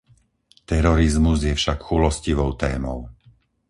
[0.69, 2.99] Terorizmus je však chúlostivou témou.